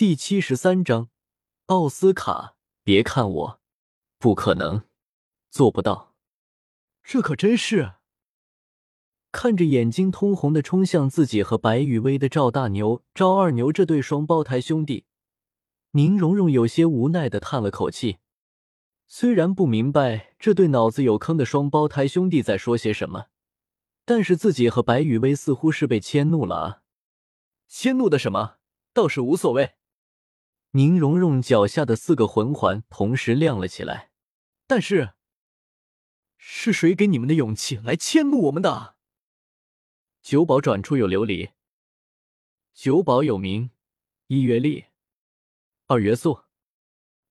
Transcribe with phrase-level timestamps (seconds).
[0.00, 1.10] 第七十三章，
[1.66, 3.60] 奥斯卡，别看我，
[4.18, 4.84] 不可能，
[5.50, 6.14] 做不到。
[7.04, 7.96] 这可真是！
[9.30, 15.04] 看着眼睛通红的冲向自己和白雨薇的赵大牛、赵二牛这对双胞胎兄弟，
[15.90, 18.20] 宁荣荣有些无奈的叹了口气。
[19.06, 23.26] 虽然不明白这对脑子有坑的双胞胎兄弟在说些什么，
[24.06, 26.82] 但是自己和白雨薇似乎是被迁怒了啊！
[27.68, 28.56] 迁怒的什么？
[28.94, 29.74] 倒是无所谓。
[30.72, 34.12] 宁荣荣脚下的四个魂环同时亮了起来，
[34.68, 35.14] 但是，
[36.36, 38.94] 是谁给你们的勇气来迁怒我们的？
[40.22, 41.50] 九宝转出有琉璃，
[42.72, 43.70] 九宝有名：
[44.28, 44.84] 一曰力，
[45.86, 46.42] 二曰速，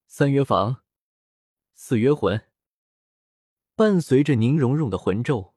[0.05, 0.84] 三曰防，
[1.74, 2.46] 四曰魂。
[3.74, 5.54] 伴随着宁荣荣的魂咒，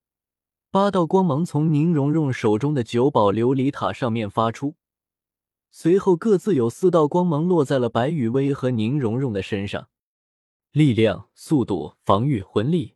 [0.70, 4.77] 八道光芒从宁荣荣手中的九宝琉璃塔上面发出。
[5.75, 9.89] 随后，各自有四道光芒落在了白雨薇和宁荣荣的身上，
[10.71, 12.95] 力量、速度、防御、魂力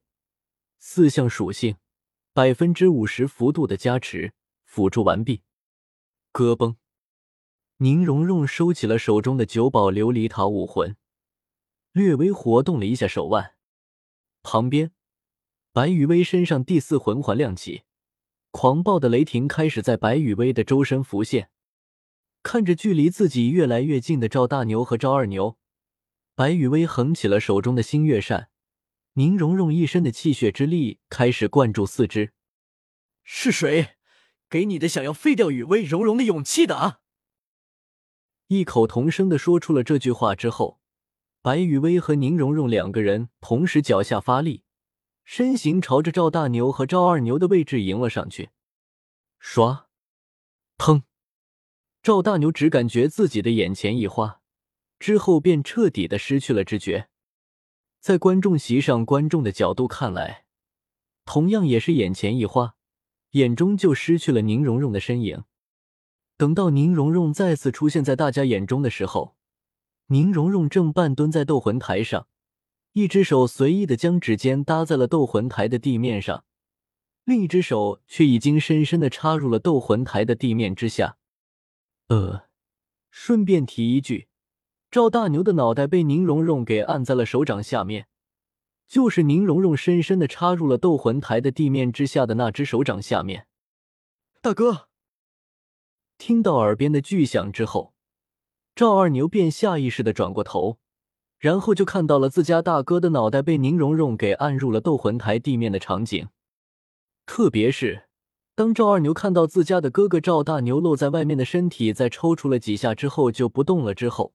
[0.78, 1.76] 四项属性，
[2.34, 4.34] 百分之五十幅度的加持，
[4.66, 5.42] 辅助完毕。
[6.32, 6.76] 咯嘣，
[7.78, 10.94] 宁荣荣收起了手中的九宝琉璃塔武魂，
[11.92, 13.54] 略微活动了一下手腕。
[14.42, 14.92] 旁边，
[15.72, 17.84] 白雨薇身上第四魂环亮起，
[18.50, 21.48] 狂暴的雷霆开始在白雨薇的周身浮现。
[22.46, 25.58] 看着距离自己越来越近的赵大牛和赵二牛，
[26.36, 28.50] 白雨薇横起了手中的星月扇，
[29.14, 32.32] 宁荣荣一身的气血之力开始灌注四肢。
[33.24, 33.96] 是谁
[34.48, 37.00] 给你的想要废掉雨薇、荣荣的勇气的啊？
[38.46, 40.78] 异口同声的说出了这句话之后，
[41.42, 44.62] 白雨薇和宁荣荣两个人同时脚下发力，
[45.24, 48.50] 身形朝着赵大牛和赵二牛的位置迎了上去。
[49.42, 49.86] 唰，
[50.78, 51.02] 砰！
[52.06, 54.40] 赵大牛只感觉自己的眼前一花，
[55.00, 57.08] 之后便彻底的失去了知觉。
[57.98, 60.44] 在观众席上，观众的角度看来，
[61.24, 62.76] 同样也是眼前一花，
[63.32, 65.42] 眼中就失去了宁荣荣的身影。
[66.36, 69.34] 等到宁荣荣再次出现在大家眼中的时候，
[70.06, 72.28] 宁荣荣正半蹲在斗魂台上，
[72.92, 76.44] 一只手随意的将指尖搭在了斗魂台的地面上，
[77.24, 81.18] 另一只手却已经深深的插入了斗魂台的地面之下。
[82.08, 82.48] 呃，
[83.10, 84.28] 顺便提一句，
[84.90, 88.06] 赵大牛的脑袋被宁荣荣给按在了手掌下面，
[88.86, 93.48] 就是宁荣荣深深的插入了斗魂台的地面之下的那只手掌下面。
[94.40, 94.88] 大哥，
[96.16, 97.92] 听到耳边的巨响之后，
[98.76, 100.78] 赵二牛便下意识的转过头，
[101.38, 106.28] 然后就看到了自家大哥的脑袋被宁荣荣给按入了斗魂台地面的场景，
[107.26, 108.05] 特别是。
[108.56, 114.32] 当赵二牛看到自家的哥哥赵大牛露在外面的身体在抽搐了几下之后就不动了之后，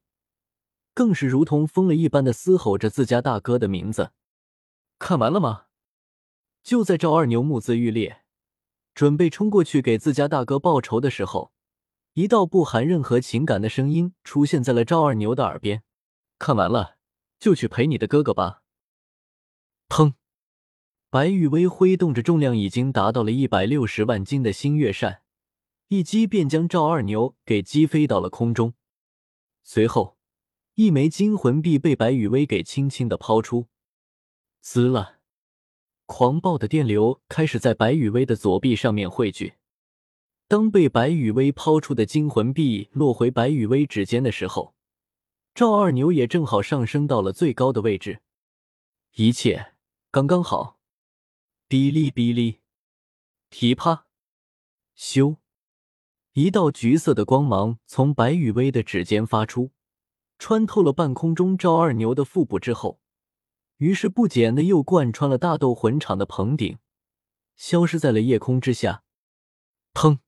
[0.94, 4.12] 更是如同疯了一般的嘶吼着自家大哥的名字。
[5.00, 5.64] 看完了吗？
[6.62, 8.22] 就在赵二牛目眦欲裂，
[8.94, 11.50] 准备冲过去给自家大哥报仇的时候，
[12.12, 15.82] 一道不含任何情感的声音出现在了赵二牛的耳边
[16.38, 16.94] ：“看完了，
[17.40, 18.62] 就去陪你的哥哥吧。”
[19.90, 20.14] 砰。
[21.12, 25.20] 白雨薇挥动着重量已经达到了一百六十万斤的星月扇，
[25.88, 28.72] 一击便将赵二牛给击飞到了空中。
[29.62, 30.16] 随后，
[30.72, 33.66] 一枚金魂币被白雨薇给轻轻的抛出，
[34.62, 35.18] 滋了，
[36.06, 39.56] 狂暴的电流开始在白雨薇的左臂上面汇聚。
[40.48, 44.74] 当被白雨薇抛出的金魂币落回白雨薇指尖的时候，
[45.54, 48.22] 赵二牛也正好上升到了最高的位置，
[49.16, 49.74] 一切
[50.10, 50.78] 刚刚好。
[51.72, 52.60] 哔哩哔哩，
[53.48, 54.04] 噼啪，
[54.94, 55.38] 咻！
[56.34, 59.70] 一道橘色的光芒从白雨薇的指尖发出，
[60.38, 63.00] 穿透了半空中赵二牛的腹部之后，
[63.78, 66.76] 于是不减的又贯穿了大斗魂场的棚顶，
[67.56, 69.02] 消失在了夜空之下。
[69.94, 70.18] 砰！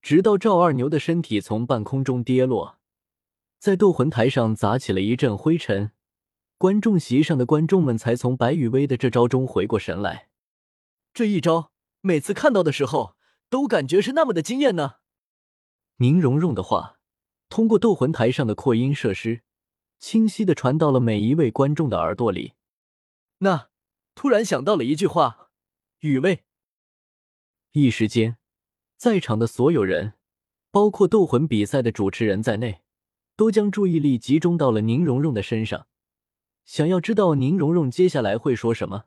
[0.00, 2.78] 直到赵二牛的身体从半空中跌落，
[3.58, 5.92] 在斗魂台上砸起了一阵灰尘，
[6.56, 10.30] 观众席上的观众们才从白雨薇的这招中回过神来。
[11.16, 11.72] 这一招，
[12.02, 13.16] 每次看到的时候
[13.48, 14.96] 都感觉是那么的惊艳呢。
[15.96, 16.98] 宁荣荣的话
[17.48, 19.40] 通过斗魂台上的扩音设施，
[19.98, 22.52] 清晰的传到了每一位观众的耳朵里。
[23.38, 23.70] 那
[24.14, 25.48] 突然想到了一句话
[26.00, 26.44] ：“雨薇。”
[27.72, 28.36] 一时间，
[28.98, 30.12] 在场的所有人，
[30.70, 32.82] 包括斗魂比赛的主持人在内，
[33.36, 35.86] 都将注意力集中到了宁荣荣的身上，
[36.66, 39.06] 想要知道宁荣荣接下来会说什么。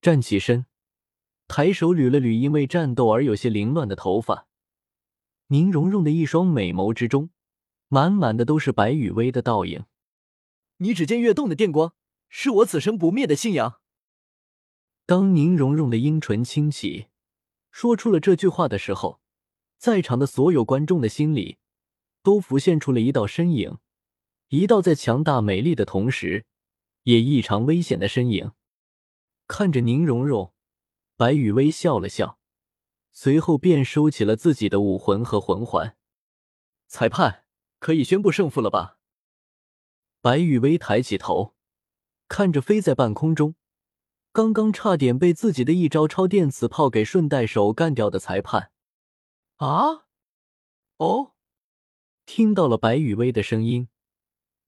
[0.00, 0.64] 站起身。
[1.52, 4.46] 抬手捋了捋因为战斗而有些凌乱的头发，
[5.48, 7.30] 宁荣荣的一双美眸之中
[7.88, 9.84] 满满的都是白羽薇的倒影。
[10.76, 11.92] 你指尖跃动的电光，
[12.28, 13.80] 是我此生不灭的信仰。
[15.06, 17.08] 当宁荣荣的樱唇轻启，
[17.72, 19.20] 说出了这句话的时候，
[19.76, 21.58] 在场的所有观众的心里
[22.22, 23.78] 都浮现出了一道身影，
[24.50, 26.44] 一道在强大美丽的同时，
[27.02, 28.52] 也异常危险的身影。
[29.48, 30.54] 看着宁荣荣，
[31.20, 32.38] 白羽薇笑了笑，
[33.12, 35.94] 随后便收起了自己的武魂和魂环。
[36.86, 37.44] 裁判
[37.78, 38.96] 可以宣布胜负了吧？
[40.22, 41.54] 白羽薇抬起头，
[42.26, 43.54] 看着飞在半空中。
[44.32, 48.72] 刚刚差点被自己的一招超电磁炮给顺带手干掉的裁判，
[49.56, 50.06] 啊！
[50.96, 51.34] 哦，
[52.24, 53.88] 听到了白雨薇的声音，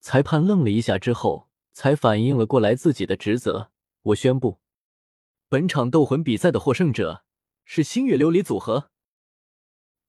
[0.00, 3.70] 裁判愣了一下之后，才反应了过来自己的职责。
[4.02, 4.60] 我宣布，
[5.52, 7.24] 本场斗魂比赛的获胜者
[7.66, 8.88] 是星月琉璃组合。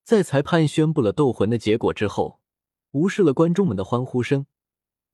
[0.02, 2.40] 在裁判宣布了斗魂的结果之后，
[2.92, 4.46] 无视了观众们的欢呼声，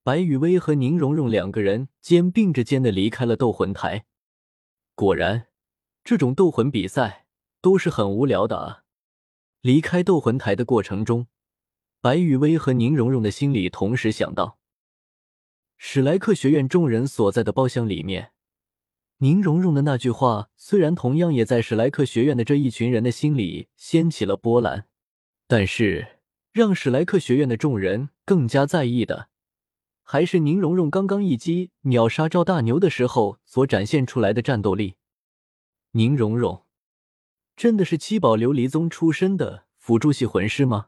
[0.05, 4.07] 白雨薇和宁荣荣两个人肩并着肩的离开了斗魂台。
[4.95, 5.49] 果然，
[6.05, 7.27] 这种斗魂比赛
[7.61, 8.85] 都是很无聊的啊！
[9.63, 11.27] 离开斗魂台的过程中，
[12.01, 14.61] 白雨薇和宁荣荣的心里同时想到，
[15.77, 18.31] 史莱克学院众人所在的包厢里面，
[19.23, 24.87] 宁荣荣的那句话虽然同样也在史莱克学院的这一群人的心里掀起了波澜，
[25.47, 26.21] 但是
[26.53, 29.29] 让史莱克学院的众人更加在意的。
[30.03, 34.95] 还是宁荣荣刚刚一击秒杀赵大牛的时候所展现出来的战斗力。
[35.91, 36.65] 宁荣荣
[37.55, 40.87] 真的是七宝琉璃宗出身的辅助系魂师吗？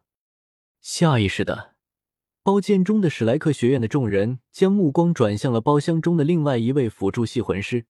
[0.81, 1.75] 下意识的，
[2.43, 7.85] 包间中的史莱克学院的众人将目光转向了包厢中的另外一位辅助系魂师，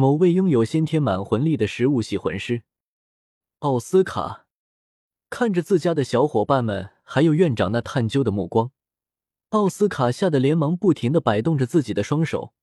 [0.00, 2.62] 某位拥有先天满魂力的食物系魂师
[3.58, 4.46] 奥斯卡。
[5.28, 8.70] 看着自家的小伙伴们还有院长那探究的目光。
[9.48, 12.54] 奥斯卡吓得连忙不停的摆动着自己的双手，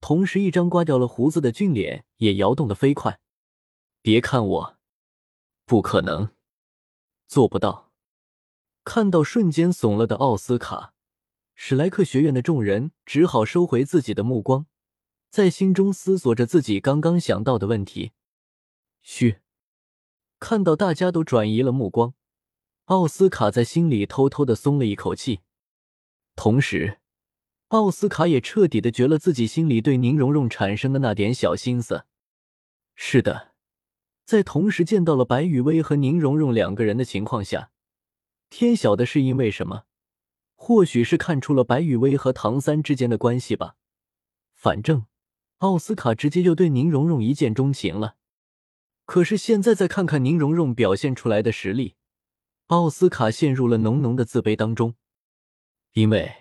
[0.00, 3.20] 同时一张刮掉了胡子的俊脸也摇动的飞快。
[4.00, 4.76] 别看我，
[5.64, 6.30] 不可能，
[7.28, 7.92] 做不到。
[8.82, 10.94] 看到瞬间怂了的奥斯卡，
[11.54, 14.66] 史莱克学院的众人只好收回自己的目光，
[15.32, 18.12] 在心中思索着自己刚刚想到的问题。
[19.00, 19.40] 嘘，
[20.38, 22.12] 看到大家都转移了目光，
[22.84, 25.40] 奥斯卡在心里偷偷的松了一口气。
[26.36, 26.98] 同时，
[27.68, 32.04] 奥斯卡也彻底的绝了自己心里对宁荣荣产生的那点小心思。
[32.94, 33.52] 是的，
[34.26, 37.70] 在同时见到了白雨薇和宁荣荣两个人的情况下，
[38.50, 39.84] 天晓得是因为什么？
[40.54, 43.76] 或许是看出了白雨薇和唐三之间的关系吧。
[44.52, 45.06] 反正
[45.62, 48.16] 奥斯卡直接就对宁荣荣一见钟情了。
[49.04, 51.94] 可是现在再看看宁荣荣表现出来的实力，
[52.66, 54.94] 奥斯卡陷入了浓浓的自卑当中。
[55.92, 56.32] 因为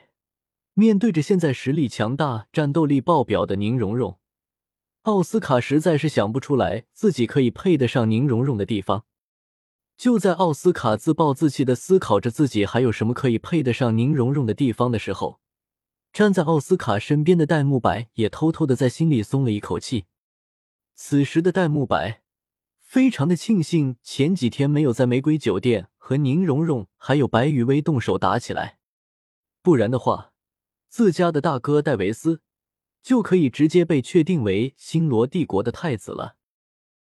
[0.73, 4.19] 面对着现在实力强大、战斗力爆表的宁荣荣，
[5.03, 9.05] 奥斯卡实在是想不出来自己可以配得上宁荣荣的地方。
[9.97, 15.39] 就在奥斯卡自暴自弃的思考着自己还有什么可以配得上宁荣荣的地方的时候，
[16.13, 20.05] 站在奥斯卡身边的戴沐白也偷偷的在心里松了一口气。
[20.93, 22.21] 此时的戴沐白
[22.79, 28.79] 非常的庆幸前几天没有在玫瑰酒店和宁荣荣还有白雨薇动手打起来。
[29.61, 30.33] 不然的话，
[30.89, 32.41] 自家的大哥戴维斯
[33.01, 36.35] 就可以直接被确定为星罗帝国的太子了。